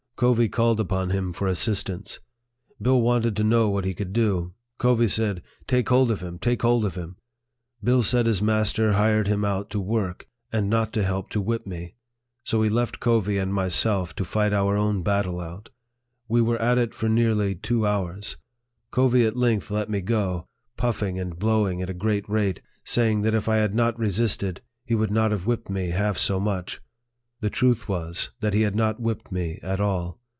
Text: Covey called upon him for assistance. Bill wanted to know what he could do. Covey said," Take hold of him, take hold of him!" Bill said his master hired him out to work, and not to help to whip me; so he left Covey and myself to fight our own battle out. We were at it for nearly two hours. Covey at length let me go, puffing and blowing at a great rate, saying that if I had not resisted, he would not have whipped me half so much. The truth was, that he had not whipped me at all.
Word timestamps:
Covey 0.17 0.49
called 0.49 0.79
upon 0.79 1.09
him 1.09 1.33
for 1.33 1.47
assistance. 1.47 2.19
Bill 2.79 3.01
wanted 3.01 3.35
to 3.37 3.43
know 3.43 3.71
what 3.71 3.85
he 3.85 3.95
could 3.95 4.13
do. 4.13 4.53
Covey 4.77 5.07
said," 5.07 5.41
Take 5.67 5.89
hold 5.89 6.11
of 6.11 6.21
him, 6.21 6.37
take 6.37 6.61
hold 6.61 6.85
of 6.85 6.93
him!" 6.93 7.15
Bill 7.83 8.03
said 8.03 8.27
his 8.27 8.39
master 8.39 8.91
hired 8.93 9.25
him 9.27 9.43
out 9.43 9.71
to 9.71 9.79
work, 9.79 10.27
and 10.53 10.69
not 10.69 10.93
to 10.93 11.03
help 11.03 11.31
to 11.31 11.41
whip 11.41 11.65
me; 11.65 11.95
so 12.43 12.61
he 12.61 12.69
left 12.69 12.99
Covey 12.99 13.39
and 13.39 13.51
myself 13.51 14.15
to 14.15 14.23
fight 14.23 14.53
our 14.53 14.77
own 14.77 15.01
battle 15.01 15.39
out. 15.39 15.71
We 16.27 16.39
were 16.39 16.61
at 16.61 16.77
it 16.77 16.93
for 16.93 17.09
nearly 17.09 17.55
two 17.55 17.87
hours. 17.87 18.37
Covey 18.91 19.25
at 19.25 19.35
length 19.35 19.71
let 19.71 19.89
me 19.89 20.01
go, 20.01 20.45
puffing 20.77 21.17
and 21.17 21.39
blowing 21.39 21.81
at 21.81 21.89
a 21.89 21.95
great 21.95 22.29
rate, 22.29 22.61
saying 22.83 23.23
that 23.23 23.33
if 23.33 23.49
I 23.49 23.55
had 23.55 23.73
not 23.73 23.97
resisted, 23.97 24.61
he 24.85 24.93
would 24.93 25.09
not 25.09 25.31
have 25.31 25.47
whipped 25.47 25.71
me 25.71 25.89
half 25.89 26.19
so 26.19 26.39
much. 26.39 26.79
The 27.39 27.49
truth 27.49 27.89
was, 27.89 28.29
that 28.41 28.53
he 28.53 28.61
had 28.61 28.75
not 28.75 28.99
whipped 28.99 29.31
me 29.31 29.59
at 29.63 29.79
all. 29.79 30.19